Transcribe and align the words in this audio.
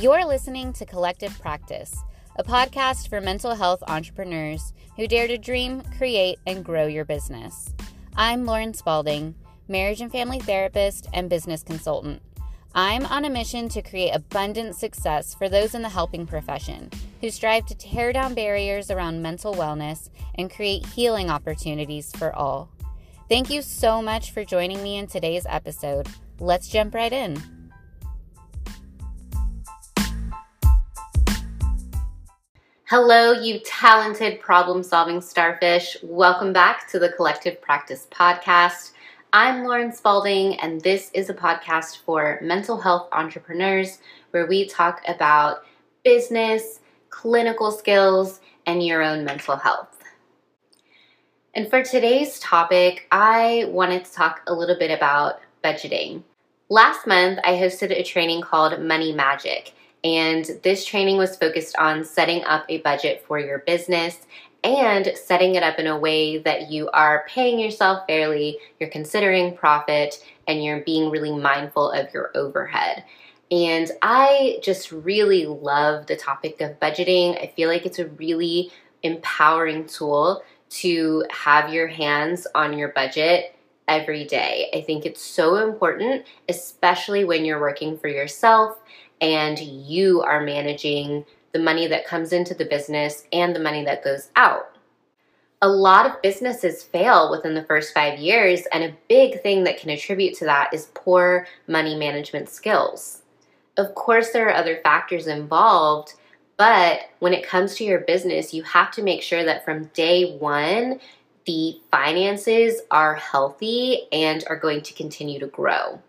You're 0.00 0.26
listening 0.26 0.72
to 0.72 0.84
Collective 0.84 1.38
Practice, 1.38 2.02
a 2.34 2.42
podcast 2.42 3.08
for 3.08 3.20
mental 3.20 3.54
health 3.54 3.80
entrepreneurs 3.86 4.72
who 4.96 5.06
dare 5.06 5.28
to 5.28 5.38
dream, 5.38 5.82
create, 5.96 6.40
and 6.48 6.64
grow 6.64 6.88
your 6.88 7.04
business. 7.04 7.72
I'm 8.16 8.44
Lauren 8.44 8.74
Spalding, 8.74 9.36
marriage 9.68 10.00
and 10.00 10.10
family 10.10 10.40
therapist 10.40 11.06
and 11.14 11.30
business 11.30 11.62
consultant. 11.62 12.20
I'm 12.74 13.06
on 13.06 13.24
a 13.24 13.30
mission 13.30 13.68
to 13.68 13.82
create 13.82 14.10
abundant 14.10 14.74
success 14.74 15.32
for 15.32 15.48
those 15.48 15.76
in 15.76 15.82
the 15.82 15.88
helping 15.88 16.26
profession 16.26 16.90
who 17.20 17.30
strive 17.30 17.64
to 17.66 17.76
tear 17.76 18.12
down 18.12 18.34
barriers 18.34 18.90
around 18.90 19.22
mental 19.22 19.54
wellness 19.54 20.10
and 20.34 20.50
create 20.50 20.84
healing 20.86 21.30
opportunities 21.30 22.10
for 22.16 22.34
all. 22.34 22.68
Thank 23.28 23.48
you 23.48 23.62
so 23.62 24.02
much 24.02 24.32
for 24.32 24.44
joining 24.44 24.82
me 24.82 24.96
in 24.96 25.06
today's 25.06 25.46
episode. 25.48 26.08
Let's 26.40 26.66
jump 26.66 26.96
right 26.96 27.12
in. 27.12 27.40
Hello, 32.86 33.32
you 33.32 33.60
talented 33.60 34.40
problem 34.40 34.82
solving 34.82 35.22
starfish. 35.22 35.96
Welcome 36.02 36.52
back 36.52 36.86
to 36.90 36.98
the 36.98 37.08
Collective 37.08 37.58
Practice 37.62 38.06
Podcast. 38.10 38.90
I'm 39.32 39.64
Lauren 39.64 39.90
Spalding, 39.90 40.60
and 40.60 40.82
this 40.82 41.10
is 41.14 41.30
a 41.30 41.34
podcast 41.34 42.02
for 42.04 42.38
mental 42.42 42.78
health 42.78 43.08
entrepreneurs 43.12 44.00
where 44.32 44.46
we 44.46 44.68
talk 44.68 45.00
about 45.08 45.64
business, 46.04 46.80
clinical 47.08 47.70
skills, 47.70 48.40
and 48.66 48.84
your 48.84 49.02
own 49.02 49.24
mental 49.24 49.56
health. 49.56 50.02
And 51.54 51.70
for 51.70 51.82
today's 51.82 52.38
topic, 52.38 53.06
I 53.10 53.64
wanted 53.68 54.04
to 54.04 54.12
talk 54.12 54.42
a 54.46 54.52
little 54.54 54.76
bit 54.78 54.90
about 54.90 55.40
budgeting. 55.64 56.22
Last 56.68 57.06
month, 57.06 57.38
I 57.44 57.52
hosted 57.52 57.92
a 57.92 58.02
training 58.02 58.42
called 58.42 58.78
Money 58.78 59.14
Magic. 59.14 59.72
And 60.04 60.48
this 60.62 60.84
training 60.84 61.16
was 61.16 61.36
focused 61.36 61.76
on 61.78 62.04
setting 62.04 62.44
up 62.44 62.66
a 62.68 62.78
budget 62.78 63.24
for 63.26 63.38
your 63.38 63.60
business 63.60 64.18
and 64.62 65.12
setting 65.14 65.54
it 65.54 65.62
up 65.62 65.78
in 65.78 65.86
a 65.86 65.98
way 65.98 66.38
that 66.38 66.70
you 66.70 66.88
are 66.90 67.26
paying 67.28 67.58
yourself 67.58 68.06
fairly, 68.06 68.58
you're 68.78 68.90
considering 68.90 69.56
profit, 69.56 70.24
and 70.46 70.62
you're 70.62 70.80
being 70.80 71.10
really 71.10 71.34
mindful 71.34 71.90
of 71.90 72.12
your 72.12 72.30
overhead. 72.34 73.04
And 73.50 73.90
I 74.02 74.58
just 74.62 74.90
really 74.90 75.46
love 75.46 76.06
the 76.06 76.16
topic 76.16 76.60
of 76.60 76.80
budgeting. 76.80 77.42
I 77.42 77.52
feel 77.54 77.68
like 77.68 77.84
it's 77.84 77.98
a 77.98 78.08
really 78.08 78.70
empowering 79.02 79.86
tool 79.86 80.42
to 80.70 81.24
have 81.30 81.72
your 81.72 81.86
hands 81.86 82.46
on 82.54 82.76
your 82.76 82.88
budget 82.88 83.54
every 83.88 84.24
day. 84.24 84.70
I 84.74 84.80
think 84.80 85.04
it's 85.04 85.22
so 85.22 85.56
important, 85.56 86.26
especially 86.48 87.24
when 87.24 87.44
you're 87.44 87.60
working 87.60 87.98
for 87.98 88.08
yourself 88.08 88.78
and 89.20 89.58
you 89.58 90.22
are 90.22 90.40
managing 90.40 91.24
the 91.52 91.58
money 91.58 91.86
that 91.86 92.06
comes 92.06 92.32
into 92.32 92.54
the 92.54 92.64
business 92.64 93.26
and 93.32 93.54
the 93.54 93.60
money 93.60 93.84
that 93.84 94.04
goes 94.04 94.30
out. 94.36 94.76
A 95.62 95.68
lot 95.68 96.04
of 96.04 96.20
businesses 96.20 96.82
fail 96.82 97.30
within 97.30 97.54
the 97.54 97.64
first 97.64 97.94
five 97.94 98.18
years, 98.18 98.62
and 98.72 98.84
a 98.84 98.96
big 99.08 99.40
thing 99.40 99.64
that 99.64 99.78
can 99.78 99.88
attribute 99.88 100.34
to 100.38 100.44
that 100.44 100.74
is 100.74 100.90
poor 100.94 101.46
money 101.66 101.96
management 101.96 102.50
skills. 102.50 103.22
Of 103.76 103.94
course, 103.94 104.30
there 104.30 104.48
are 104.48 104.54
other 104.54 104.80
factors 104.82 105.26
involved, 105.26 106.14
but 106.56 107.00
when 107.20 107.32
it 107.32 107.46
comes 107.46 107.76
to 107.76 107.84
your 107.84 108.00
business, 108.00 108.52
you 108.52 108.62
have 108.64 108.90
to 108.92 109.02
make 109.02 109.22
sure 109.22 109.44
that 109.44 109.64
from 109.64 109.86
day 109.94 110.36
one, 110.36 111.00
the 111.46 111.80
finances 111.90 112.80
are 112.90 113.14
healthy 113.14 114.06
and 114.12 114.44
are 114.48 114.58
going 114.58 114.82
to 114.82 114.94
continue 114.94 115.38
to 115.40 115.46
grow. 115.46 116.00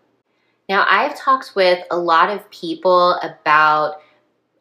Now, 0.68 0.84
I've 0.88 1.16
talked 1.16 1.54
with 1.54 1.84
a 1.90 1.98
lot 1.98 2.30
of 2.30 2.50
people 2.50 3.12
about 3.22 4.00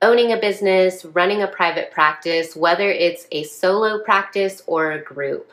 owning 0.01 0.33
a 0.33 0.37
business, 0.37 1.05
running 1.05 1.41
a 1.41 1.47
private 1.47 1.91
practice, 1.91 2.55
whether 2.55 2.89
it's 2.89 3.27
a 3.31 3.43
solo 3.43 4.03
practice 4.03 4.61
or 4.67 4.91
a 4.91 5.03
group. 5.03 5.49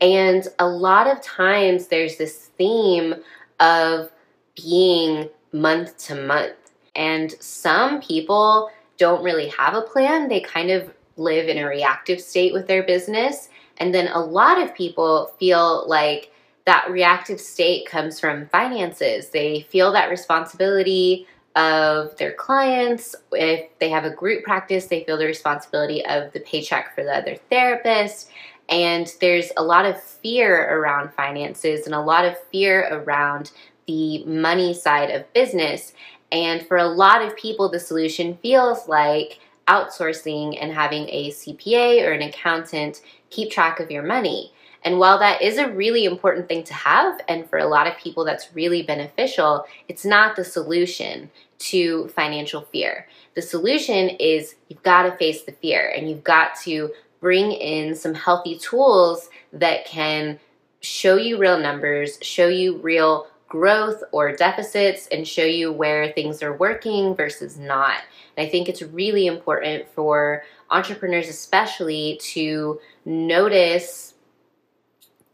And 0.00 0.46
a 0.58 0.66
lot 0.66 1.06
of 1.06 1.22
times 1.22 1.86
there's 1.86 2.16
this 2.16 2.50
theme 2.58 3.14
of 3.60 4.10
being 4.56 5.28
month 5.52 5.96
to 6.06 6.14
month. 6.16 6.56
And 6.96 7.32
some 7.40 8.00
people 8.00 8.70
don't 8.98 9.24
really 9.24 9.48
have 9.48 9.74
a 9.74 9.82
plan, 9.82 10.28
they 10.28 10.40
kind 10.40 10.70
of 10.70 10.92
live 11.16 11.48
in 11.48 11.58
a 11.58 11.66
reactive 11.66 12.20
state 12.20 12.52
with 12.52 12.66
their 12.66 12.82
business. 12.82 13.48
And 13.78 13.94
then 13.94 14.08
a 14.08 14.20
lot 14.20 14.60
of 14.60 14.74
people 14.74 15.32
feel 15.38 15.88
like 15.88 16.32
that 16.66 16.90
reactive 16.90 17.40
state 17.40 17.86
comes 17.86 18.18
from 18.18 18.48
finances. 18.48 19.30
They 19.30 19.62
feel 19.70 19.92
that 19.92 20.10
responsibility 20.10 21.26
of 21.56 22.16
their 22.16 22.32
clients. 22.32 23.14
If 23.32 23.68
they 23.78 23.90
have 23.90 24.04
a 24.04 24.10
group 24.10 24.44
practice, 24.44 24.86
they 24.86 25.04
feel 25.04 25.18
the 25.18 25.26
responsibility 25.26 26.04
of 26.06 26.32
the 26.32 26.40
paycheck 26.40 26.94
for 26.94 27.04
the 27.04 27.14
other 27.14 27.36
therapist. 27.50 28.30
And 28.68 29.12
there's 29.20 29.50
a 29.56 29.62
lot 29.62 29.84
of 29.84 30.02
fear 30.02 30.78
around 30.78 31.12
finances 31.12 31.86
and 31.86 31.94
a 31.94 32.00
lot 32.00 32.24
of 32.24 32.38
fear 32.50 32.88
around 32.90 33.52
the 33.86 34.24
money 34.24 34.72
side 34.72 35.10
of 35.10 35.30
business. 35.34 35.92
And 36.32 36.66
for 36.66 36.78
a 36.78 36.88
lot 36.88 37.22
of 37.22 37.36
people, 37.36 37.68
the 37.68 37.78
solution 37.78 38.38
feels 38.38 38.88
like 38.88 39.38
outsourcing 39.68 40.58
and 40.60 40.72
having 40.72 41.08
a 41.08 41.30
CPA 41.30 42.06
or 42.06 42.12
an 42.12 42.22
accountant 42.22 43.02
keep 43.30 43.50
track 43.50 43.80
of 43.80 43.90
your 43.90 44.02
money. 44.02 44.52
And 44.84 44.98
while 44.98 45.18
that 45.18 45.40
is 45.40 45.56
a 45.56 45.70
really 45.70 46.04
important 46.04 46.46
thing 46.46 46.62
to 46.64 46.74
have, 46.74 47.18
and 47.26 47.48
for 47.48 47.58
a 47.58 47.66
lot 47.66 47.86
of 47.86 47.96
people 47.96 48.24
that's 48.24 48.54
really 48.54 48.82
beneficial, 48.82 49.64
it's 49.88 50.04
not 50.04 50.36
the 50.36 50.44
solution 50.44 51.30
to 51.58 52.08
financial 52.08 52.60
fear. 52.60 53.06
The 53.34 53.42
solution 53.42 54.10
is 54.10 54.56
you've 54.68 54.82
got 54.82 55.04
to 55.04 55.16
face 55.16 55.42
the 55.42 55.52
fear 55.52 55.92
and 55.96 56.08
you've 56.08 56.24
got 56.24 56.56
to 56.62 56.92
bring 57.20 57.52
in 57.52 57.94
some 57.94 58.12
healthy 58.12 58.58
tools 58.58 59.30
that 59.52 59.86
can 59.86 60.38
show 60.80 61.16
you 61.16 61.38
real 61.38 61.58
numbers, 61.58 62.18
show 62.20 62.48
you 62.48 62.76
real 62.76 63.26
growth 63.54 64.02
or 64.10 64.34
deficits, 64.34 65.06
and 65.12 65.28
show 65.28 65.44
you 65.44 65.70
where 65.70 66.10
things 66.10 66.42
are 66.42 66.56
working 66.56 67.14
versus 67.14 67.56
not. 67.56 67.98
And 68.36 68.44
I 68.44 68.50
think 68.50 68.68
it's 68.68 68.82
really 68.82 69.28
important 69.28 69.86
for 69.94 70.42
entrepreneurs, 70.72 71.28
especially, 71.28 72.18
to 72.32 72.80
notice 73.04 74.14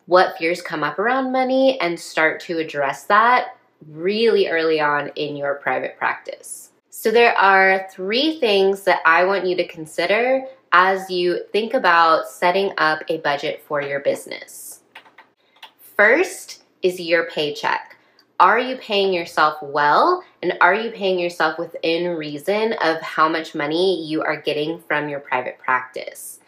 what 0.05 0.37
fears 0.37 0.61
come 0.61 0.85
up 0.85 0.99
around 0.99 1.33
money 1.33 1.81
and 1.81 1.99
start 1.99 2.41
to 2.41 2.59
address 2.59 3.05
that 3.05 3.57
really 3.89 4.49
early 4.49 4.83
on 4.83 5.09
in 5.17 5.35
your 5.35 5.55
private 5.55 5.97
practice. 5.97 6.73
So, 6.91 7.11
there 7.11 7.35
are 7.39 7.89
three 7.91 8.39
things 8.39 8.83
that 8.83 9.01
I 9.07 9.25
want 9.25 9.47
you 9.47 9.57
to 9.57 9.67
consider 9.67 10.45
as 10.73 11.09
you 11.09 11.43
think 11.53 11.73
about 11.73 12.29
setting 12.29 12.75
up 12.77 13.01
a 13.09 13.17
budget 13.21 13.63
for 13.67 13.81
your 13.81 14.01
business. 14.01 14.81
First 15.97 16.65
is 16.83 17.01
your 17.01 17.31
paycheck. 17.31 17.97
Are 18.41 18.59
you 18.59 18.77
paying 18.79 19.13
yourself 19.13 19.59
well? 19.63 20.25
And 20.43 20.55
are 20.61 20.75
you 20.75 20.91
paying 20.91 21.21
yourself 21.21 21.59
within 21.59 22.17
reason 22.17 22.73
of 22.83 23.01
how 23.03 23.29
much 23.29 23.55
money 23.55 24.05
you 24.05 24.23
are 24.23 24.41
getting 24.41 24.81
from 24.81 25.09
your 25.09 25.21
private 25.21 25.59
practice? 25.59 26.41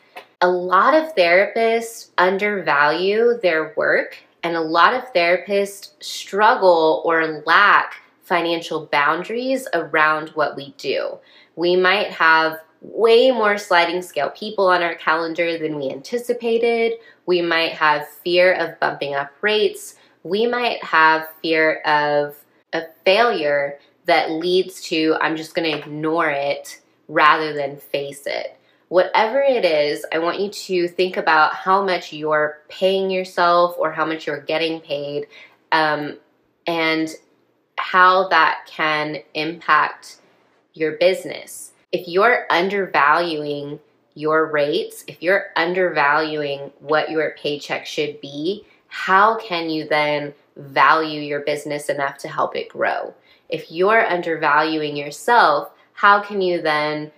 a 0.43 0.49
lot 0.49 0.93
of 0.93 1.15
therapists 1.15 2.11
undervalue 2.19 3.39
their 3.43 3.73
work, 3.77 4.19
and 4.43 4.57
a 4.57 4.61
lot 4.61 4.93
of 4.93 5.13
therapists 5.15 5.93
struggle 6.03 7.01
or 7.05 7.43
lack 7.47 7.95
financial 8.23 8.87
boundaries 8.87 9.69
around 9.73 10.31
what 10.31 10.57
we 10.57 10.75
do. 10.79 11.17
We 11.55 11.77
might 11.77 12.09
have 12.09 12.59
way 12.81 13.31
more 13.31 13.57
sliding 13.57 14.03
scale 14.03 14.31
people 14.31 14.67
on 14.67 14.83
our 14.83 14.97
calendar 14.97 15.57
than 15.59 15.77
we 15.77 15.91
anticipated. 15.91 16.95
We 17.27 17.41
might 17.41 17.73
have 17.73 18.09
fear 18.09 18.53
of 18.55 18.81
bumping 18.81 19.15
up 19.15 19.31
rates. 19.43 19.95
We 20.23 20.47
might 20.47 20.83
have 20.85 21.29
fear 21.43 21.81
of 21.81 22.37
a 22.73 22.85
failure 23.05 23.79
that 24.07 24.31
leads 24.31 24.83
to, 24.83 25.17
I'm 25.21 25.37
just 25.37 25.55
going 25.55 25.71
to 25.71 25.79
ignore 25.79 26.31
it 26.31 26.81
rather 27.09 27.53
than 27.53 27.77
face 27.77 28.27
it 28.27 28.59
whatever 28.93 29.41
it 29.41 29.65
is, 29.65 30.05
I 30.13 30.19
want 30.19 30.39
you 30.39 30.51
to 30.51 30.87
think 30.87 31.17
about 31.17 31.55
how 31.55 31.83
much 31.83 32.13
you're 32.13 32.59
paying 32.69 33.09
yourself 33.11 33.75
or 33.79 33.91
how 33.91 34.05
much 34.05 34.27
you're 34.27 34.43
getting 34.43 34.83
paid 34.83 35.29
um, 35.73 36.19
and 36.67 37.09
how 37.79 38.29
that 38.29 38.67
can 38.67 39.17
impact 39.33 40.19
your 40.75 40.99
business. 40.99 41.73
If 41.91 42.07
you're 42.07 42.47
undervaluing 42.51 43.81
your 44.13 44.53
rates, 44.53 45.05
if 45.09 45.23
you're 45.23 45.47
undervaluing 45.57 46.71
what 46.81 47.11
your 47.11 47.31
paycheck 47.39 47.87
should 47.87 48.21
be, 48.21 48.67
how 48.93 49.39
can 49.39 49.71
you 49.71 49.89
then 49.89 50.35
value 50.57 51.23
your 51.23 51.41
business 51.41 51.89
enough 51.89 52.19
to 52.19 52.29
help 52.29 52.55
it 52.55 52.69
grow? 52.69 53.15
If 53.49 53.73
you're 53.73 54.07
undervaluing 54.07 54.97
yourself, 54.97 55.71
how 55.95 56.21
can 56.21 56.43
you 56.43 56.61
then 56.61 57.11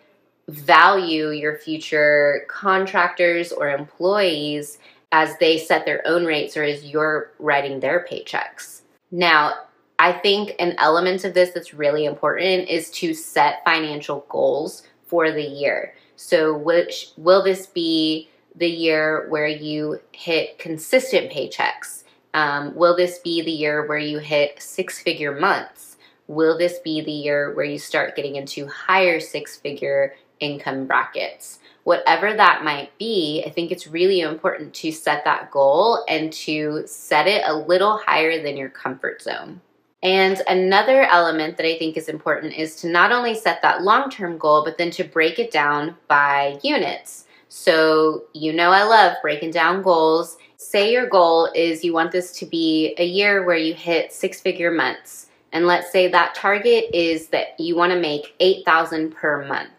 value 0.49 1.31
your 1.31 1.59
future 1.59 2.45
contractors 2.49 3.51
or 3.51 3.71
employees 3.71 4.79
as 5.11 5.37
they 5.39 5.59
set 5.59 5.85
their 5.85 6.07
own 6.07 6.25
rates 6.25 6.57
or 6.57 6.63
as 6.63 6.85
you're 6.85 7.33
writing 7.39 7.81
their 7.81 8.07
paychecks. 8.11 8.83
Now, 9.11 9.55
I 9.99 10.13
think 10.13 10.55
an 10.59 10.75
element 10.79 11.25
of 11.25 11.35
this 11.35 11.51
that's 11.51 11.75
really 11.75 12.05
important 12.05 12.69
is 12.69 12.91
to 12.93 13.15
set 13.15 13.65
financial 13.65 14.27
goals 14.29 14.83
for 15.07 15.33
the 15.33 15.43
year. 15.43 15.95
So, 16.17 16.57
which 16.57 17.11
will 17.17 17.43
this 17.43 17.67
be 17.67 18.29
the 18.55 18.69
year 18.69 19.27
where 19.29 19.47
you 19.47 20.01
hit 20.13 20.59
consistent 20.59 21.31
paychecks? 21.31 22.05
Um, 22.35 22.75
will 22.75 22.97
this 22.97 23.19
be 23.19 23.43
the 23.43 23.51
year 23.51 23.87
where 23.87 23.99
you 23.99 24.19
hit 24.19 24.61
six 24.61 24.99
figure 24.99 25.39
months? 25.39 25.97
Will 26.27 26.57
this 26.57 26.79
be 26.79 27.01
the 27.01 27.13
year 27.13 27.55
where 27.55 27.65
you 27.65 27.79
start 27.79 28.17
getting 28.17 28.37
into 28.37 28.67
higher 28.67 29.21
six 29.21 29.57
figure 29.57 30.15
income 30.41 30.87
brackets? 30.87 31.59
Whatever 31.85 32.35
that 32.35 32.65
might 32.65 32.97
be, 32.99 33.45
I 33.47 33.51
think 33.51 33.71
it's 33.71 33.87
really 33.87 34.21
important 34.21 34.73
to 34.75 34.91
set 34.91 35.25
that 35.25 35.51
goal 35.51 36.05
and 36.09 36.33
to 36.33 36.85
set 36.87 37.27
it 37.27 37.43
a 37.47 37.55
little 37.55 37.99
higher 37.99 38.43
than 38.43 38.57
your 38.57 38.71
comfort 38.71 39.21
zone. 39.21 39.61
And 40.03 40.43
another 40.49 41.03
element 41.03 41.57
that 41.57 41.67
I 41.67 41.79
think 41.79 41.97
is 41.97 42.11
important 42.11 42.55
is 42.55 42.77
to 42.77 42.89
not 42.89 43.11
only 43.11 43.35
set 43.35 43.63
that 43.63 43.83
long 43.83 44.11
term 44.11 44.37
goal, 44.39 44.63
but 44.65 44.77
then 44.77 44.91
to 44.93 45.05
break 45.05 45.39
it 45.39 45.51
down 45.51 45.97
by 46.09 46.59
units. 46.63 47.24
So, 47.57 48.25
you 48.33 48.53
know, 48.53 48.73
I 48.73 48.83
love 48.83 49.17
breaking 49.23 49.53
down 49.53 49.83
goals. 49.83 50.39
Say 50.57 50.91
your 50.91 51.09
goal 51.09 51.49
is 51.55 51.85
you 51.85 51.93
want 51.93 52.11
this 52.11 52.33
to 52.41 52.47
be 52.47 52.97
a 52.99 53.07
year 53.07 53.47
where 53.47 53.57
you 53.57 53.75
hit 53.75 54.13
six 54.13 54.41
figure 54.41 54.73
months. 54.73 55.29
And 55.53 55.65
let's 55.65 55.93
say 55.93 56.09
that 56.09 56.35
target 56.35 56.87
is 56.93 57.29
that 57.29 57.59
you 57.61 57.77
want 57.77 57.93
to 57.93 58.01
make 58.01 58.35
8,000 58.41 59.15
per 59.15 59.47
month. 59.47 59.71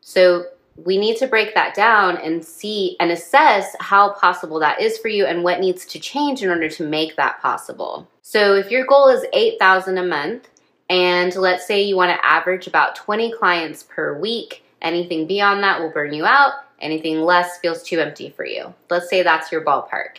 So, 0.00 0.46
we 0.76 0.96
need 0.96 1.18
to 1.18 1.26
break 1.26 1.54
that 1.54 1.74
down 1.74 2.16
and 2.16 2.42
see 2.42 2.96
and 2.98 3.10
assess 3.10 3.76
how 3.78 4.14
possible 4.14 4.58
that 4.60 4.80
is 4.80 4.96
for 4.96 5.08
you 5.08 5.26
and 5.26 5.44
what 5.44 5.60
needs 5.60 5.84
to 5.84 6.00
change 6.00 6.42
in 6.42 6.48
order 6.48 6.70
to 6.70 6.88
make 6.88 7.16
that 7.16 7.42
possible. 7.42 8.08
So 8.22 8.54
if 8.54 8.70
your 8.70 8.86
goal 8.86 9.08
is 9.08 9.26
8,000 9.34 9.98
a 9.98 10.06
month 10.06 10.48
and 10.88 11.36
let's 11.36 11.66
say 11.66 11.82
you 11.82 11.94
want 11.94 12.18
to 12.18 12.26
average 12.26 12.66
about 12.66 12.96
20 12.96 13.34
clients 13.34 13.82
per 13.82 14.18
week, 14.18 14.64
anything 14.80 15.26
beyond 15.26 15.62
that 15.62 15.78
will 15.78 15.90
burn 15.90 16.14
you 16.14 16.24
out, 16.24 16.52
anything 16.82 17.22
less 17.22 17.58
feels 17.58 17.82
too 17.82 18.00
empty 18.00 18.30
for 18.30 18.44
you. 18.44 18.74
Let's 18.90 19.08
say 19.08 19.22
that's 19.22 19.50
your 19.50 19.64
ballpark. 19.64 20.18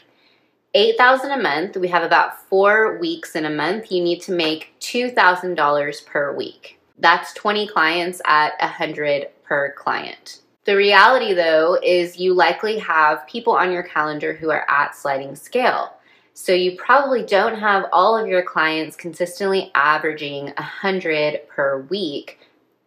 8,000 0.74 1.31
a 1.31 1.42
month, 1.42 1.77
we 1.77 1.89
have 1.89 2.04
about 2.04 2.42
4 2.50 2.98
weeks 2.98 3.36
in 3.36 3.45
a 3.45 3.50
month. 3.50 3.92
You 3.92 4.04
need 4.04 4.21
to 4.24 4.31
make 4.31 4.74
$2,000 4.80 6.06
per 6.07 6.36
week. 6.36 6.80
That's 6.98 7.33
20 7.33 7.68
clients 7.68 8.21
at 8.25 8.54
100 8.60 9.27
per 9.44 9.74
client. 9.74 10.39
The 10.65 10.75
reality, 10.75 11.33
though, 11.33 11.77
is 11.83 12.18
you 12.18 12.33
likely 12.33 12.80
have 12.80 13.27
people 13.27 13.54
on 13.54 13.71
your 13.71 13.83
calendar 13.83 14.33
who 14.33 14.50
are 14.50 14.65
at 14.69 14.95
sliding 14.95 15.36
scale. 15.36 15.94
So 16.33 16.54
you 16.54 16.77
probably 16.77 17.24
don't 17.24 17.60
have 17.60 17.86
all 17.92 18.18
of 18.18 18.27
your 18.27 18.42
clients 18.42 18.95
consistently 18.95 19.71
averaging 19.75 20.45
100 20.45 21.48
per 21.50 21.81
week 21.89 22.39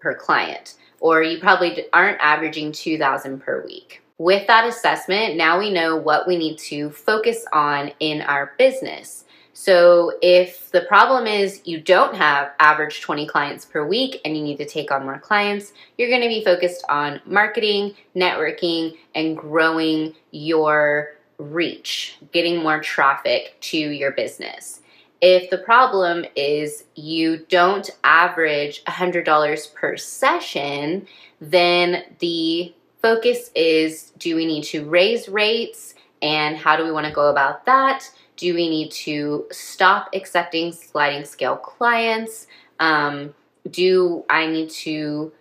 per 0.07 0.15
client, 0.15 0.75
or 1.01 1.21
you 1.21 1.41
probably 1.41 1.85
aren't 1.93 2.21
averaging 2.21 2.71
2,000 2.71 3.41
per 3.41 3.65
week. 3.65 4.03
With 4.19 4.47
that 4.47 4.65
assessment, 4.65 5.35
now 5.35 5.59
we 5.59 5.73
know 5.73 5.97
what 5.97 6.29
we 6.29 6.37
need 6.37 6.59
to 6.59 6.91
focus 6.91 7.45
on 7.53 7.91
in 7.99 8.23
our 8.23 8.53
business. 8.57 9.25
So 9.53 10.13
if 10.23 10.71
the 10.71 10.83
problem 10.83 11.27
is 11.27 11.61
you 11.65 11.81
don't 11.81 12.15
have 12.15 12.53
average 12.61 13.01
20 13.01 13.27
clients 13.27 13.65
per 13.65 13.85
week 13.85 14.21
and 14.25 14.37
you 14.37 14.45
need 14.45 14.59
to 14.59 14.65
take 14.65 14.93
on 14.93 15.03
more 15.03 15.19
clients, 15.19 15.73
you're 15.99 16.09
going 16.09 16.23
to 16.23 16.29
be 16.29 16.45
focused 16.45 16.85
on 16.89 17.21
marketing, 17.27 17.97
networking, 18.15 18.97
and 19.17 19.37
growing 19.37 20.15
your 20.31 21.17
reach, 21.39 22.17
getting 22.33 22.63
more 22.63 22.79
traffic 22.81 23.57
to 23.61 23.77
your 23.77 24.13
business. 24.13 24.83
If 25.21 25.51
the 25.51 25.59
problem 25.59 26.27
is 26.35 26.85
you 26.95 27.47
don't 27.49 27.89
average 28.05 28.85
$100 28.85 29.75
per 29.75 29.97
session, 29.97 31.07
then 31.41 32.05
the 32.19 32.75
focus 33.01 33.51
is 33.55 34.13
do 34.19 34.37
we 34.37 34.47
need 34.47 34.65
to 34.65 34.85
raise 34.85 35.29
rates 35.29 35.95
and 36.23 36.57
how 36.57 36.77
do 36.77 36.85
we 36.85 36.93
want 36.93 37.07
to 37.07 37.13
go 37.13 37.29
about 37.31 37.65
that? 37.67 38.11
Do 38.37 38.55
we 38.55 38.69
need 38.69 38.91
to 38.93 39.47
stop 39.51 40.11
accepting 40.15 40.73
sliding 40.73 41.25
scale 41.25 41.57
clients? 41.57 42.47
Um, 42.79 43.35
do 43.71 44.25
I 44.29 44.47
need 44.47 44.71
to 44.71 45.33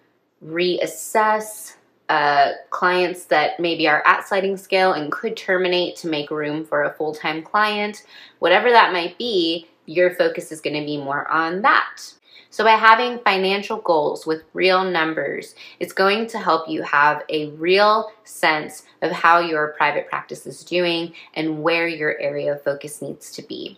reassess 0.44 1.76
uh, 2.10 2.52
clients 2.70 3.26
that 3.26 3.60
maybe 3.60 3.88
are 3.88 4.06
at 4.06 4.28
sliding 4.28 4.58
scale 4.58 4.94
and 4.94 5.12
could 5.12 5.36
terminate 5.36 5.96
to 5.98 6.08
make 6.08 6.30
room 6.30 6.66
for 6.66 6.84
a 6.84 6.94
full 6.94 7.14
time 7.14 7.42
client? 7.42 8.04
Whatever 8.40 8.72
that 8.72 8.94
might 8.94 9.18
be, 9.18 9.68
your 9.86 10.14
focus 10.16 10.52
is 10.52 10.62
going 10.62 10.80
to 10.80 10.86
be 10.86 10.98
more 10.98 11.28
on 11.28 11.62
that. 11.62 12.14
So, 12.56 12.64
by 12.64 12.72
having 12.72 13.20
financial 13.20 13.78
goals 13.78 14.26
with 14.26 14.44
real 14.54 14.86
numbers, 14.86 15.56
it's 15.82 15.92
going 15.92 16.28
to 16.28 16.40
help 16.40 16.70
you 16.70 16.84
have 16.84 17.24
a 17.28 17.50
real 17.50 18.14
sense 18.24 18.84
of 19.02 19.12
how 19.12 19.40
your 19.40 19.74
private 19.78 20.08
practice 20.08 20.46
is 20.48 20.64
doing 20.64 21.14
and 21.34 21.62
where 21.64 21.86
your 21.86 22.18
area 22.18 22.54
of 22.54 22.64
focus 22.64 23.02
needs 23.02 23.32
to 23.32 23.42
be. 23.42 23.78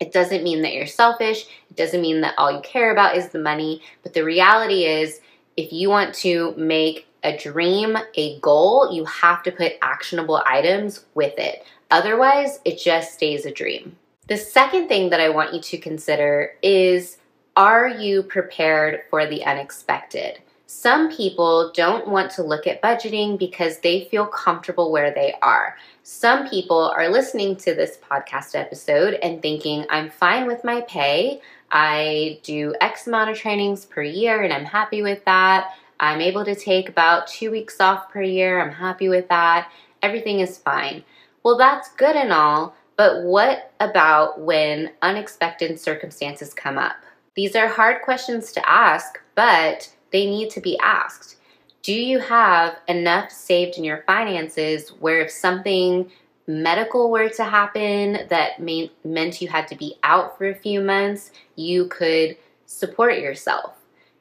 It 0.00 0.12
doesn't 0.12 0.42
mean 0.42 0.62
that 0.62 0.72
you're 0.72 0.88
selfish, 0.88 1.46
it 1.70 1.76
doesn't 1.76 2.00
mean 2.00 2.22
that 2.22 2.34
all 2.36 2.50
you 2.50 2.60
care 2.62 2.90
about 2.90 3.16
is 3.16 3.28
the 3.28 3.38
money, 3.38 3.80
but 4.02 4.12
the 4.12 4.24
reality 4.24 4.86
is 4.86 5.20
if 5.56 5.72
you 5.72 5.88
want 5.88 6.12
to 6.16 6.52
make 6.56 7.06
a 7.22 7.36
dream 7.36 7.96
a 8.14 8.38
goal, 8.40 8.92
you 8.92 9.04
have 9.04 9.42
to 9.44 9.52
put 9.52 9.72
actionable 9.82 10.42
items 10.46 11.04
with 11.14 11.38
it. 11.38 11.64
Otherwise, 11.90 12.60
it 12.64 12.78
just 12.78 13.14
stays 13.14 13.44
a 13.44 13.50
dream. 13.50 13.96
The 14.28 14.36
second 14.36 14.88
thing 14.88 15.10
that 15.10 15.20
I 15.20 15.28
want 15.28 15.54
you 15.54 15.60
to 15.60 15.78
consider 15.78 16.52
is 16.62 17.18
are 17.56 17.88
you 17.88 18.22
prepared 18.22 19.02
for 19.10 19.26
the 19.26 19.44
unexpected? 19.44 20.40
Some 20.66 21.10
people 21.10 21.72
don't 21.74 22.06
want 22.06 22.30
to 22.32 22.44
look 22.44 22.68
at 22.68 22.80
budgeting 22.80 23.36
because 23.36 23.80
they 23.80 24.04
feel 24.04 24.24
comfortable 24.24 24.92
where 24.92 25.12
they 25.12 25.34
are. 25.42 25.76
Some 26.04 26.48
people 26.48 26.92
are 26.96 27.08
listening 27.08 27.56
to 27.56 27.74
this 27.74 27.98
podcast 28.08 28.54
episode 28.54 29.14
and 29.14 29.42
thinking, 29.42 29.84
I'm 29.90 30.10
fine 30.10 30.46
with 30.46 30.62
my 30.62 30.82
pay. 30.82 31.42
I 31.72 32.38
do 32.44 32.72
X 32.80 33.08
amount 33.08 33.30
of 33.30 33.36
trainings 33.36 33.84
per 33.84 34.02
year 34.02 34.42
and 34.42 34.52
I'm 34.52 34.64
happy 34.64 35.02
with 35.02 35.24
that. 35.24 35.74
I'm 36.00 36.22
able 36.22 36.44
to 36.46 36.54
take 36.54 36.88
about 36.88 37.26
two 37.26 37.50
weeks 37.50 37.78
off 37.80 38.10
per 38.10 38.22
year. 38.22 38.60
I'm 38.60 38.72
happy 38.72 39.08
with 39.08 39.28
that. 39.28 39.70
Everything 40.02 40.40
is 40.40 40.58
fine. 40.58 41.04
Well, 41.44 41.58
that's 41.58 41.92
good 41.94 42.16
and 42.16 42.32
all, 42.32 42.74
but 42.96 43.22
what 43.22 43.72
about 43.80 44.40
when 44.40 44.92
unexpected 45.02 45.78
circumstances 45.78 46.54
come 46.54 46.78
up? 46.78 46.96
These 47.36 47.54
are 47.54 47.68
hard 47.68 48.02
questions 48.02 48.50
to 48.52 48.68
ask, 48.68 49.20
but 49.34 49.94
they 50.10 50.26
need 50.26 50.50
to 50.50 50.60
be 50.60 50.78
asked. 50.82 51.36
Do 51.82 51.92
you 51.92 52.18
have 52.18 52.76
enough 52.88 53.30
saved 53.30 53.78
in 53.78 53.84
your 53.84 54.02
finances 54.06 54.90
where 55.00 55.20
if 55.20 55.30
something 55.30 56.10
medical 56.46 57.10
were 57.10 57.28
to 57.30 57.44
happen 57.44 58.26
that 58.28 58.60
may, 58.60 58.90
meant 59.04 59.40
you 59.40 59.48
had 59.48 59.68
to 59.68 59.76
be 59.76 59.96
out 60.02 60.36
for 60.36 60.48
a 60.48 60.54
few 60.54 60.80
months, 60.80 61.30
you 61.56 61.86
could 61.86 62.36
support 62.66 63.18
yourself? 63.18 63.79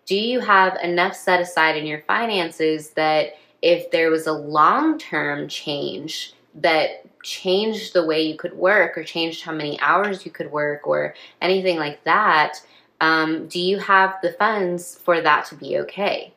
Do 0.09 0.17
you 0.17 0.39
have 0.39 0.75
enough 0.81 1.15
set 1.15 1.39
aside 1.39 1.77
in 1.77 1.85
your 1.85 2.01
finances 2.07 2.89
that 2.95 3.35
if 3.61 3.91
there 3.91 4.09
was 4.09 4.25
a 4.25 4.33
long 4.33 4.97
term 4.97 5.47
change 5.47 6.33
that 6.55 7.05
changed 7.21 7.93
the 7.93 8.03
way 8.03 8.23
you 8.23 8.35
could 8.35 8.53
work 8.53 8.97
or 8.97 9.03
changed 9.03 9.43
how 9.43 9.51
many 9.51 9.79
hours 9.81 10.25
you 10.25 10.31
could 10.31 10.51
work 10.51 10.87
or 10.87 11.13
anything 11.43 11.77
like 11.77 12.03
that, 12.05 12.59
um, 13.01 13.47
do 13.49 13.59
you 13.59 13.77
have 13.77 14.15
the 14.23 14.31
funds 14.33 14.95
for 14.95 15.21
that 15.21 15.45
to 15.45 15.55
be 15.55 15.77
okay? 15.77 16.33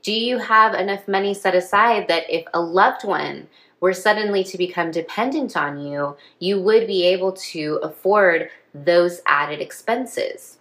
Do 0.00 0.14
you 0.14 0.38
have 0.38 0.72
enough 0.72 1.06
money 1.06 1.34
set 1.34 1.54
aside 1.54 2.08
that 2.08 2.24
if 2.30 2.46
a 2.54 2.60
loved 2.62 3.04
one 3.04 3.48
were 3.80 3.92
suddenly 3.92 4.42
to 4.44 4.56
become 4.56 4.90
dependent 4.90 5.58
on 5.58 5.78
you, 5.78 6.16
you 6.38 6.58
would 6.58 6.86
be 6.86 7.04
able 7.04 7.32
to 7.32 7.80
afford 7.82 8.48
those 8.72 9.20
added 9.26 9.60
expenses? 9.60 10.56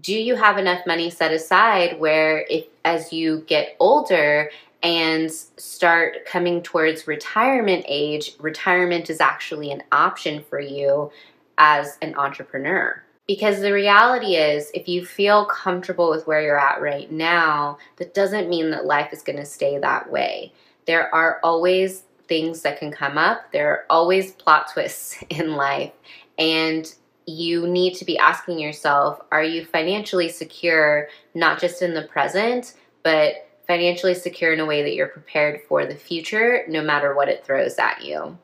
Do 0.00 0.14
you 0.14 0.36
have 0.36 0.58
enough 0.58 0.86
money 0.86 1.10
set 1.10 1.32
aside 1.32 1.98
where 1.98 2.44
if 2.50 2.66
as 2.84 3.12
you 3.12 3.44
get 3.46 3.76
older 3.80 4.50
and 4.82 5.32
start 5.32 6.26
coming 6.26 6.62
towards 6.62 7.06
retirement 7.06 7.84
age, 7.88 8.36
retirement 8.38 9.08
is 9.08 9.20
actually 9.20 9.70
an 9.70 9.82
option 9.92 10.44
for 10.48 10.60
you 10.60 11.10
as 11.56 11.96
an 12.02 12.14
entrepreneur? 12.14 13.02
Because 13.26 13.60
the 13.60 13.72
reality 13.72 14.36
is, 14.36 14.70
if 14.72 14.86
you 14.86 15.04
feel 15.04 15.46
comfortable 15.46 16.10
with 16.10 16.26
where 16.26 16.42
you're 16.42 16.60
at 16.60 16.80
right 16.80 17.10
now, 17.10 17.78
that 17.96 18.14
doesn't 18.14 18.48
mean 18.48 18.70
that 18.70 18.84
life 18.84 19.12
is 19.12 19.22
going 19.22 19.38
to 19.38 19.44
stay 19.44 19.78
that 19.78 20.12
way. 20.12 20.52
There 20.86 21.12
are 21.12 21.40
always 21.42 22.04
things 22.28 22.62
that 22.62 22.78
can 22.78 22.92
come 22.92 23.18
up, 23.18 23.50
there 23.52 23.70
are 23.70 23.84
always 23.90 24.32
plot 24.32 24.70
twists 24.72 25.16
in 25.30 25.56
life. 25.56 25.92
And 26.38 26.94
you 27.26 27.66
need 27.66 27.94
to 27.94 28.04
be 28.04 28.18
asking 28.18 28.58
yourself 28.58 29.20
are 29.32 29.42
you 29.42 29.64
financially 29.64 30.28
secure, 30.28 31.08
not 31.34 31.60
just 31.60 31.82
in 31.82 31.94
the 31.94 32.02
present, 32.02 32.74
but 33.02 33.48
financially 33.66 34.14
secure 34.14 34.52
in 34.52 34.60
a 34.60 34.66
way 34.66 34.82
that 34.82 34.94
you're 34.94 35.08
prepared 35.08 35.60
for 35.68 35.84
the 35.84 35.94
future, 35.94 36.64
no 36.68 36.82
matter 36.82 37.14
what 37.14 37.28
it 37.28 37.44
throws 37.44 37.78
at 37.78 38.04
you? 38.04 38.38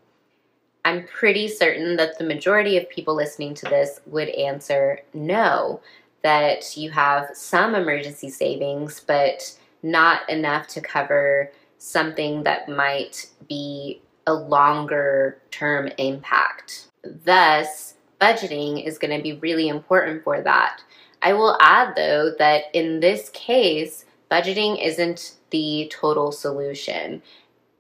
I'm 0.85 1.07
pretty 1.07 1.47
certain 1.47 1.97
that 1.97 2.19
the 2.19 2.25
majority 2.25 2.77
of 2.77 2.89
people 2.91 3.15
listening 3.15 3.55
to 3.55 3.67
this 3.67 4.01
would 4.07 4.29
answer 4.31 4.99
no, 5.15 5.81
that 6.23 6.77
you 6.77 6.91
have 6.91 7.31
some 7.35 7.77
emergency 7.77 8.31
savings, 8.31 9.01
but 9.01 9.57
not 9.83 10.29
enough 10.29 10.67
to 10.69 10.81
cover 10.81 11.53
something 11.79 12.43
that 12.45 12.69
might 12.69 13.27
be 13.49 14.01
a 14.27 14.35
longer 14.35 15.41
term 15.51 15.89
impact. 15.99 16.87
Thus, 17.05 17.95
budgeting 18.23 18.87
is 18.87 18.99
going 18.99 19.17
to 19.17 19.23
be 19.23 19.33
really 19.41 19.69
important 19.69 20.23
for 20.23 20.41
that. 20.41 20.83
I 21.23 21.33
will 21.33 21.59
add 21.61 21.97
though 21.97 22.33
that 22.39 22.65
in 22.73 23.01
this 23.01 23.31
case, 23.31 24.05
budgeting 24.31 24.83
isn't 24.85 25.35
the 25.51 25.91
total 25.93 26.31
solution. 26.31 27.23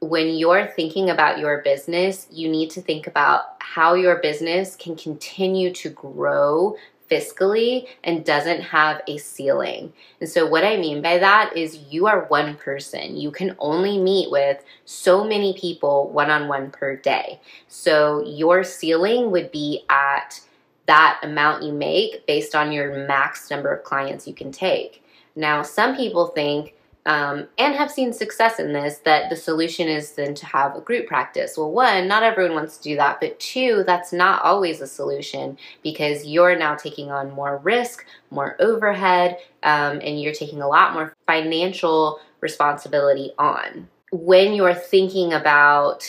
When 0.00 0.34
you're 0.34 0.66
thinking 0.66 1.10
about 1.10 1.38
your 1.38 1.62
business, 1.62 2.26
you 2.30 2.48
need 2.48 2.70
to 2.70 2.80
think 2.80 3.06
about 3.06 3.56
how 3.60 3.94
your 3.94 4.16
business 4.16 4.74
can 4.74 4.96
continue 4.96 5.72
to 5.74 5.90
grow 5.90 6.76
fiscally 7.12 7.86
and 8.04 8.24
doesn't 8.24 8.62
have 8.62 9.02
a 9.06 9.18
ceiling. 9.18 9.92
And 10.20 10.28
so, 10.28 10.46
what 10.46 10.64
I 10.64 10.76
mean 10.76 11.02
by 11.02 11.18
that 11.18 11.54
is 11.56 11.78
you 11.90 12.06
are 12.06 12.24
one 12.26 12.56
person. 12.56 13.16
You 13.16 13.30
can 13.30 13.54
only 13.58 13.98
meet 13.98 14.30
with 14.30 14.64
so 14.86 15.24
many 15.24 15.54
people 15.58 16.08
one 16.10 16.30
on 16.30 16.48
one 16.48 16.70
per 16.70 16.96
day. 16.96 17.40
So, 17.68 18.24
your 18.26 18.64
ceiling 18.64 19.30
would 19.30 19.52
be 19.52 19.84
at 19.90 20.40
that 20.86 21.20
amount 21.22 21.62
you 21.62 21.72
make 21.72 22.26
based 22.26 22.54
on 22.54 22.72
your 22.72 23.06
max 23.06 23.50
number 23.50 23.72
of 23.72 23.84
clients 23.84 24.26
you 24.26 24.34
can 24.34 24.50
take. 24.50 25.04
Now, 25.36 25.62
some 25.62 25.96
people 25.96 26.28
think, 26.28 26.74
um, 27.04 27.48
and 27.58 27.74
have 27.74 27.90
seen 27.90 28.12
success 28.12 28.60
in 28.60 28.72
this, 28.72 28.98
that 28.98 29.28
the 29.28 29.36
solution 29.36 29.88
is 29.88 30.12
then 30.12 30.34
to 30.34 30.46
have 30.46 30.76
a 30.76 30.80
group 30.80 31.06
practice. 31.06 31.56
Well, 31.56 31.72
one, 31.72 32.06
not 32.06 32.22
everyone 32.22 32.54
wants 32.54 32.76
to 32.78 32.82
do 32.84 32.96
that, 32.96 33.20
but 33.20 33.40
two, 33.40 33.82
that's 33.86 34.12
not 34.12 34.42
always 34.42 34.80
a 34.80 34.86
solution 34.86 35.58
because 35.82 36.26
you're 36.26 36.56
now 36.56 36.76
taking 36.76 37.10
on 37.10 37.32
more 37.32 37.58
risk, 37.58 38.06
more 38.30 38.56
overhead, 38.60 39.38
um, 39.64 40.00
and 40.00 40.20
you're 40.20 40.32
taking 40.32 40.62
a 40.62 40.68
lot 40.68 40.94
more 40.94 41.14
financial 41.26 42.20
responsibility 42.40 43.32
on. 43.38 43.88
When 44.12 44.52
you're 44.52 44.74
thinking 44.74 45.32
about 45.32 46.04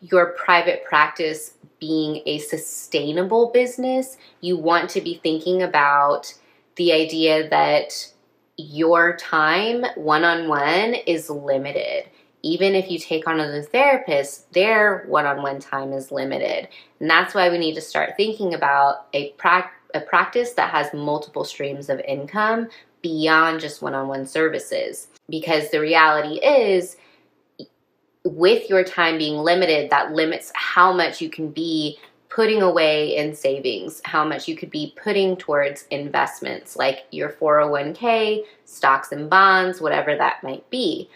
your 0.00 0.26
private 0.32 0.84
practice 0.84 1.54
being 1.80 2.22
a 2.26 2.38
sustainable 2.38 3.50
business, 3.50 4.16
you 4.40 4.56
want 4.56 4.90
to 4.90 5.00
be 5.00 5.20
thinking 5.22 5.62
about 5.62 6.34
the 6.76 6.92
idea 6.92 7.48
that 7.48 8.12
your 8.56 9.16
time 9.16 9.84
one 9.96 10.24
on 10.24 10.48
one 10.48 10.94
is 10.94 11.28
limited. 11.28 12.08
Even 12.42 12.74
if 12.74 12.90
you 12.90 12.98
take 12.98 13.26
on 13.26 13.40
other 13.40 13.62
therapists, 13.62 14.44
their 14.52 15.04
one 15.08 15.26
on 15.26 15.42
one 15.42 15.58
time 15.58 15.92
is 15.92 16.12
limited. 16.12 16.68
And 17.00 17.10
that's 17.10 17.34
why 17.34 17.50
we 17.50 17.58
need 17.58 17.74
to 17.74 17.80
start 17.80 18.16
thinking 18.16 18.54
about 18.54 19.08
a, 19.12 19.30
pra- 19.32 19.70
a 19.94 20.00
practice 20.00 20.52
that 20.52 20.70
has 20.70 20.92
multiple 20.94 21.44
streams 21.44 21.88
of 21.88 22.00
income 22.00 22.68
beyond 23.02 23.60
just 23.60 23.82
one 23.82 23.94
on 23.94 24.08
one 24.08 24.26
services. 24.26 25.08
Because 25.28 25.70
the 25.70 25.80
reality 25.80 26.36
is, 26.36 26.96
with 28.24 28.68
your 28.70 28.84
time 28.84 29.18
being 29.18 29.38
limited, 29.38 29.90
that 29.90 30.12
limits 30.12 30.52
how 30.54 30.92
much 30.92 31.20
you 31.20 31.28
can 31.30 31.50
be 31.50 31.98
putting 32.36 32.60
away 32.60 33.16
in 33.16 33.34
savings, 33.34 34.02
how 34.04 34.22
much 34.22 34.46
you 34.46 34.54
could 34.54 34.70
be 34.70 34.92
putting 35.02 35.38
towards 35.38 35.86
investments 35.90 36.76
like 36.76 37.06
your 37.10 37.30
401k, 37.30 38.44
stocks 38.66 39.10
and 39.10 39.30
bonds, 39.30 39.80
whatever 39.80 40.14
that 40.14 40.42
might 40.42 40.68
be. 40.68 41.08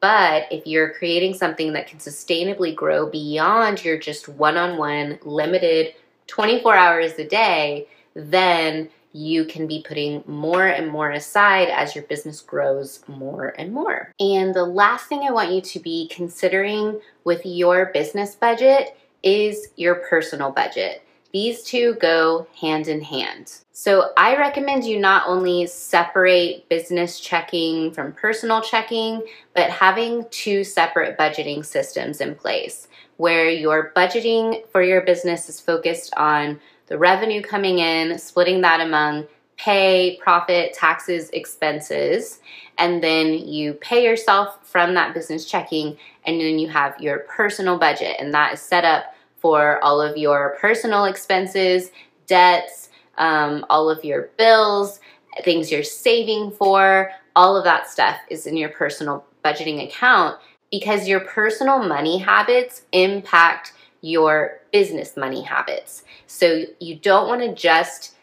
But 0.00 0.44
if 0.50 0.66
you're 0.66 0.92
creating 0.92 1.32
something 1.32 1.72
that 1.72 1.86
can 1.86 2.00
sustainably 2.00 2.76
grow 2.76 3.08
beyond 3.08 3.82
your 3.82 3.96
just 3.96 4.28
one 4.28 4.58
on 4.58 4.76
one, 4.76 5.18
limited 5.22 5.94
24 6.26 6.76
hours 6.76 7.12
a 7.14 7.26
day, 7.26 7.88
then 8.12 8.90
you 9.14 9.46
can 9.46 9.66
be 9.66 9.82
putting 9.88 10.22
more 10.26 10.66
and 10.66 10.90
more 10.90 11.12
aside 11.12 11.70
as 11.70 11.94
your 11.94 12.04
business 12.04 12.42
grows 12.42 13.02
more 13.08 13.54
and 13.58 13.72
more. 13.72 14.12
And 14.20 14.54
the 14.54 14.66
last 14.66 15.06
thing 15.06 15.20
I 15.20 15.32
want 15.32 15.50
you 15.50 15.62
to 15.62 15.80
be 15.80 16.08
considering 16.08 17.00
with 17.24 17.46
your 17.46 17.86
business 17.86 18.34
budget 18.34 18.94
is 19.22 19.68
your 19.76 19.96
personal 19.96 20.50
budget. 20.50 21.02
These 21.32 21.62
two 21.62 21.94
go 22.00 22.46
hand 22.58 22.88
in 22.88 23.02
hand. 23.02 23.52
So 23.72 24.12
I 24.16 24.36
recommend 24.36 24.84
you 24.84 24.98
not 24.98 25.28
only 25.28 25.66
separate 25.66 26.68
business 26.68 27.20
checking 27.20 27.92
from 27.92 28.12
personal 28.12 28.62
checking, 28.62 29.22
but 29.54 29.70
having 29.70 30.24
two 30.30 30.64
separate 30.64 31.18
budgeting 31.18 31.64
systems 31.64 32.20
in 32.20 32.34
place 32.34 32.88
where 33.18 33.50
your 33.50 33.92
budgeting 33.94 34.66
for 34.70 34.82
your 34.82 35.02
business 35.02 35.48
is 35.48 35.60
focused 35.60 36.14
on 36.16 36.58
the 36.86 36.96
revenue 36.96 37.42
coming 37.42 37.78
in, 37.78 38.18
splitting 38.18 38.62
that 38.62 38.80
among 38.80 39.26
pay, 39.58 40.18
profit, 40.22 40.72
taxes, 40.72 41.28
expenses, 41.30 42.40
and 42.78 43.02
then 43.02 43.32
you 43.32 43.74
pay 43.74 44.04
yourself 44.04 44.58
from 44.66 44.94
that 44.94 45.12
business 45.12 45.44
checking, 45.44 45.96
and 46.24 46.40
then 46.40 46.58
you 46.58 46.68
have 46.68 46.98
your 47.00 47.20
personal 47.20 47.76
budget, 47.76 48.16
and 48.18 48.32
that 48.32 48.54
is 48.54 48.60
set 48.60 48.84
up 48.84 49.14
for 49.36 49.82
all 49.84 50.00
of 50.00 50.16
your 50.16 50.56
personal 50.60 51.04
expenses, 51.04 51.90
debts, 52.26 52.88
um, 53.18 53.66
all 53.68 53.90
of 53.90 54.04
your 54.04 54.30
bills, 54.36 55.00
things 55.44 55.70
you're 55.70 55.82
saving 55.82 56.50
for, 56.52 57.10
all 57.36 57.56
of 57.56 57.64
that 57.64 57.88
stuff 57.88 58.16
is 58.30 58.46
in 58.46 58.56
your 58.56 58.68
personal 58.68 59.24
budgeting 59.44 59.84
account 59.84 60.38
because 60.70 61.08
your 61.08 61.20
personal 61.20 61.82
money 61.82 62.18
habits 62.18 62.82
impact 62.92 63.72
your 64.00 64.60
business 64.72 65.16
money 65.16 65.42
habits. 65.42 66.04
So 66.26 66.64
you 66.80 66.96
don't 66.96 67.28
want 67.28 67.42
to 67.42 67.54
just 67.54 68.14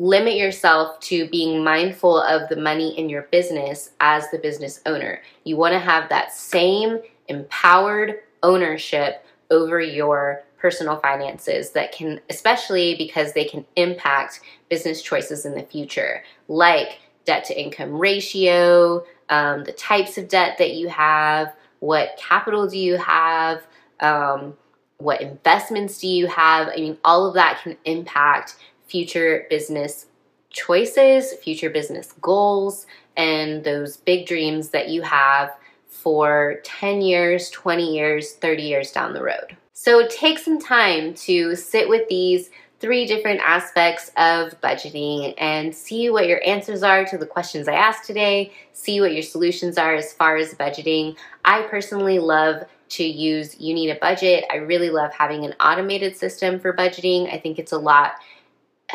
limit 0.00 0.34
yourself 0.34 0.98
to 0.98 1.28
being 1.28 1.62
mindful 1.62 2.18
of 2.22 2.48
the 2.48 2.56
money 2.56 2.98
in 2.98 3.10
your 3.10 3.22
business 3.30 3.90
as 4.00 4.30
the 4.30 4.38
business 4.38 4.80
owner. 4.86 5.20
You 5.44 5.56
want 5.56 5.74
to 5.74 5.78
have 5.78 6.08
that 6.08 6.32
same 6.32 7.00
empowered 7.28 8.20
ownership 8.42 9.26
over 9.50 9.78
your 9.78 10.42
personal 10.56 10.96
finances 10.96 11.72
that 11.72 11.92
can, 11.92 12.18
especially 12.30 12.94
because 12.94 13.34
they 13.34 13.44
can 13.44 13.66
impact 13.76 14.40
business 14.70 15.02
choices 15.02 15.44
in 15.44 15.54
the 15.54 15.64
future, 15.64 16.22
like 16.48 17.00
debt 17.26 17.44
to 17.44 17.60
income 17.60 17.92
ratio, 17.92 19.04
um, 19.28 19.64
the 19.64 19.72
types 19.72 20.16
of 20.16 20.28
debt 20.28 20.56
that 20.56 20.76
you 20.76 20.88
have, 20.88 21.54
what 21.80 22.16
capital 22.16 22.66
do 22.66 22.78
you 22.78 22.96
have, 22.96 23.66
um, 24.00 24.54
what 24.96 25.20
investments 25.20 25.98
do 25.98 26.08
you 26.08 26.26
have. 26.26 26.68
I 26.68 26.76
mean, 26.76 26.96
all 27.04 27.26
of 27.26 27.34
that 27.34 27.60
can 27.62 27.76
impact 27.84 28.56
future 28.90 29.46
business 29.48 30.06
choices, 30.50 31.32
future 31.34 31.70
business 31.70 32.12
goals, 32.20 32.86
and 33.16 33.62
those 33.64 33.96
big 33.96 34.26
dreams 34.26 34.70
that 34.70 34.88
you 34.88 35.02
have 35.02 35.56
for 35.88 36.60
10 36.64 37.00
years, 37.00 37.50
20 37.50 37.94
years, 37.94 38.32
30 38.32 38.62
years 38.62 38.90
down 38.90 39.12
the 39.12 39.22
road. 39.22 39.56
So 39.72 40.06
take 40.08 40.38
some 40.38 40.58
time 40.60 41.14
to 41.14 41.54
sit 41.54 41.88
with 41.88 42.08
these 42.08 42.50
three 42.80 43.06
different 43.06 43.40
aspects 43.40 44.10
of 44.16 44.58
budgeting 44.60 45.34
and 45.38 45.74
see 45.74 46.10
what 46.10 46.26
your 46.26 46.42
answers 46.46 46.82
are 46.82 47.04
to 47.04 47.18
the 47.18 47.26
questions 47.26 47.68
I 47.68 47.74
asked 47.74 48.06
today, 48.06 48.52
see 48.72 49.00
what 49.00 49.12
your 49.12 49.22
solutions 49.22 49.78
are 49.78 49.94
as 49.94 50.12
far 50.12 50.36
as 50.36 50.54
budgeting. 50.54 51.16
I 51.44 51.62
personally 51.62 52.18
love 52.18 52.64
to 52.90 53.04
use 53.04 53.60
You 53.60 53.74
Need 53.74 53.90
a 53.90 53.98
Budget. 54.00 54.44
I 54.50 54.56
really 54.56 54.90
love 54.90 55.12
having 55.12 55.44
an 55.44 55.54
automated 55.60 56.16
system 56.16 56.58
for 56.58 56.72
budgeting. 56.72 57.32
I 57.32 57.38
think 57.38 57.58
it's 57.58 57.72
a 57.72 57.78
lot 57.78 58.14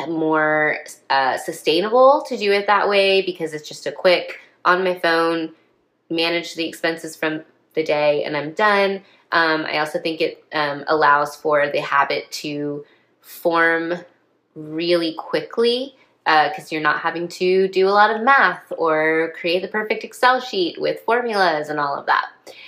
more 0.08 0.78
uh, 1.10 1.38
sustainable 1.38 2.24
to 2.28 2.36
do 2.36 2.52
it 2.52 2.66
that 2.66 2.88
way 2.88 3.22
because 3.22 3.54
it's 3.54 3.68
just 3.68 3.86
a 3.86 3.92
quick 3.92 4.40
on 4.64 4.84
my 4.84 4.98
phone, 4.98 5.52
manage 6.10 6.54
the 6.54 6.68
expenses 6.68 7.16
from 7.16 7.42
the 7.74 7.82
day, 7.82 8.24
and 8.24 8.36
I'm 8.36 8.52
done. 8.52 9.02
Um, 9.32 9.64
I 9.64 9.78
also 9.78 9.98
think 9.98 10.20
it 10.20 10.44
um, 10.52 10.84
allows 10.88 11.36
for 11.36 11.70
the 11.70 11.80
habit 11.80 12.30
to 12.32 12.84
form 13.20 13.94
really 14.54 15.14
quickly 15.14 15.94
because 16.24 16.64
uh, 16.64 16.68
you're 16.70 16.82
not 16.82 16.98
having 16.98 17.28
to 17.28 17.68
do 17.68 17.88
a 17.88 17.90
lot 17.90 18.10
of 18.10 18.22
math 18.22 18.72
or 18.76 19.32
create 19.38 19.62
the 19.62 19.68
perfect 19.68 20.02
Excel 20.02 20.40
sheet 20.40 20.80
with 20.80 21.00
formulas 21.02 21.68
and 21.68 21.78
all 21.78 21.96
of 21.96 22.06
that. 22.06 22.26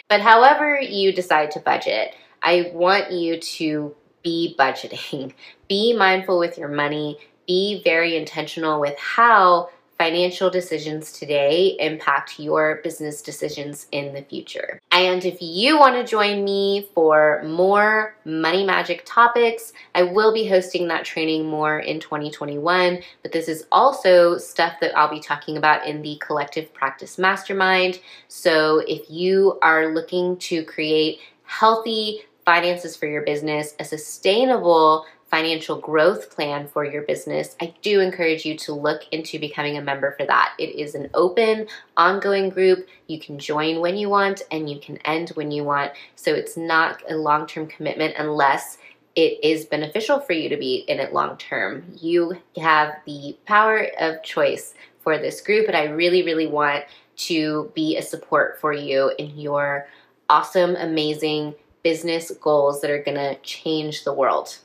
But 0.09 0.21
however 0.21 0.81
you 0.81 1.13
decide 1.13 1.51
to 1.53 1.61
budget, 1.61 2.15
I 2.43 2.71
want 2.73 3.11
you 3.11 3.41
to 3.41 3.97
be 4.23 4.55
budgeting. 4.59 5.33
Be 5.69 5.95
mindful 5.95 6.39
with 6.39 6.57
your 6.57 6.69
money. 6.69 7.19
Be 7.47 7.83
very 7.85 8.17
intentional 8.17 8.81
with 8.81 8.99
how 8.99 9.69
financial 9.99 10.49
decisions 10.49 11.13
today 11.13 11.77
impact 11.81 12.39
your 12.39 12.81
business 12.85 13.21
decisions 13.21 13.89
in 13.91 14.15
the 14.15 14.23
future. 14.23 14.81
And 14.93 15.25
if 15.25 15.43
you 15.43 15.77
want 15.77 15.97
to 15.97 16.09
join 16.09 16.45
me 16.45 16.89
for 16.95 17.43
more 17.45 18.17
money 18.25 18.65
magic 18.65 19.03
topics, 19.05 19.73
I 19.97 20.05
will 20.05 20.33
be 20.33 20.47
hosting 20.47 20.87
that 20.89 21.05
training 21.05 21.47
more 21.47 21.81
in 21.81 21.99
2021. 21.99 23.01
But 23.23 23.33
this 23.33 23.49
is 23.49 23.67
also 23.73 24.39
stuff 24.39 24.75
that 24.81 24.97
I'll 24.97 25.11
be 25.11 25.21
talking 25.21 25.57
about 25.57 25.85
in 25.85 26.01
the 26.01 26.17
Collective 26.25 26.73
Practice 26.73 27.19
Mastermind. 27.19 27.99
So 28.29 28.83
if 28.87 29.11
you 29.11 29.59
are 29.63 29.93
looking 29.93 30.37
to 30.39 30.63
create 30.63 31.19
healthy, 31.43 32.23
finances 32.49 32.97
for 32.97 33.05
your 33.05 33.21
business, 33.21 33.75
a 33.79 33.85
sustainable 33.85 35.05
financial 35.27 35.79
growth 35.79 36.35
plan 36.35 36.67
for 36.67 36.83
your 36.83 37.03
business, 37.03 37.55
I 37.61 37.75
do 37.83 38.01
encourage 38.01 38.47
you 38.47 38.57
to 38.61 38.73
look 38.73 39.03
into 39.13 39.39
becoming 39.39 39.77
a 39.77 39.83
member 39.83 40.13
for 40.13 40.25
that. 40.25 40.55
It 40.59 40.75
is 40.75 40.95
an 40.95 41.11
open, 41.13 41.67
ongoing 41.99 42.49
group. 42.49 42.89
You 43.07 43.21
can 43.21 43.39
join 43.39 43.81
when 43.81 43.99
you 43.99 44.09
want 44.09 44.41
and 44.51 44.71
you 44.71 44.81
can 44.81 44.97
end 45.05 45.29
when 45.35 45.51
you 45.51 45.63
want. 45.63 45.93
So 46.17 46.33
it's 46.33 46.57
not 46.57 47.03
a 47.11 47.17
long 47.17 47.47
term 47.47 47.67
commitment 47.67 48.15
unless 48.17 48.79
it 49.15 49.45
is 49.45 49.67
beneficial 49.67 50.19
for 50.19 50.33
you 50.33 50.49
to 50.49 50.57
be 50.57 50.87
in 50.89 51.01
it 51.01 51.13
long 51.13 51.37
term. 51.37 51.85
You 52.01 52.41
have 52.57 52.95
the 53.05 53.37
power 53.45 53.89
of 54.01 54.23
choice 54.23 54.73
for 55.01 55.19
this 55.19 55.43
group, 55.43 55.69
and 55.69 55.77
I 55.77 55.85
really, 55.85 56.23
really 56.23 56.47
want 56.47 56.87
to 57.29 57.71
be 57.75 57.99
a 57.99 58.03
support 58.03 58.59
for 58.59 58.73
you 58.73 59.13
in 59.19 59.39
your 59.39 59.87
awesome, 60.31 60.77
amazing 60.77 61.55
business 61.89 62.31
goals 62.43 62.83
that 62.83 62.91
are 62.91 63.03
gonna 63.03 63.35
change 63.37 64.05
the 64.05 64.13
world. 64.13 64.59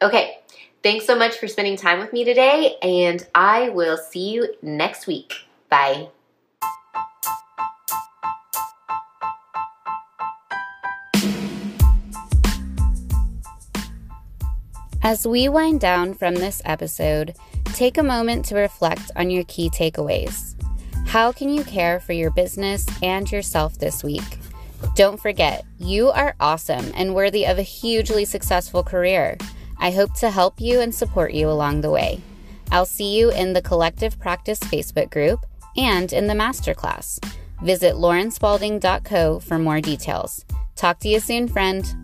Okay, 0.00 0.38
thanks 0.80 1.04
so 1.04 1.18
much 1.18 1.34
for 1.36 1.48
spending 1.48 1.76
time 1.76 1.98
with 1.98 2.12
me 2.12 2.22
today, 2.22 2.76
and 2.80 3.26
I 3.34 3.70
will 3.70 3.96
see 3.96 4.30
you 4.30 4.54
next 4.62 5.08
week. 5.08 5.34
Bye. 5.68 6.10
As 15.02 15.26
we 15.26 15.48
wind 15.48 15.80
down 15.80 16.14
from 16.14 16.36
this 16.36 16.62
episode, 16.64 17.34
take 17.74 17.98
a 17.98 18.04
moment 18.04 18.44
to 18.44 18.54
reflect 18.54 19.10
on 19.16 19.30
your 19.30 19.42
key 19.48 19.68
takeaways. 19.68 20.54
How 21.08 21.32
can 21.32 21.48
you 21.48 21.64
care 21.64 21.98
for 21.98 22.12
your 22.12 22.30
business 22.30 22.86
and 23.02 23.28
yourself 23.32 23.78
this 23.78 24.04
week? 24.04 24.38
Don't 24.94 25.20
forget, 25.20 25.64
you 25.78 26.10
are 26.10 26.34
awesome 26.38 26.92
and 26.94 27.14
worthy 27.14 27.46
of 27.46 27.58
a 27.58 27.62
hugely 27.62 28.24
successful 28.24 28.82
career. 28.82 29.38
I 29.78 29.90
hope 29.90 30.14
to 30.14 30.30
help 30.30 30.60
you 30.60 30.80
and 30.80 30.94
support 30.94 31.32
you 31.32 31.48
along 31.48 31.80
the 31.80 31.90
way. 31.90 32.20
I'll 32.70 32.86
see 32.86 33.16
you 33.16 33.30
in 33.30 33.52
the 33.52 33.62
Collective 33.62 34.18
Practice 34.18 34.60
Facebook 34.60 35.10
group 35.10 35.44
and 35.76 36.12
in 36.12 36.26
the 36.26 36.34
masterclass. 36.34 37.18
Visit 37.62 37.94
laurenspalding.co 37.94 39.40
for 39.40 39.58
more 39.58 39.80
details. 39.80 40.44
Talk 40.76 40.98
to 41.00 41.08
you 41.08 41.20
soon, 41.20 41.48
friend. 41.48 42.01